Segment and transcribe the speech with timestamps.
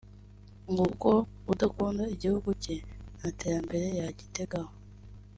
[0.71, 1.11] ngo kuko
[1.51, 2.75] udakunda igihugu cye
[3.17, 4.71] nta n’iterambere yagitegaho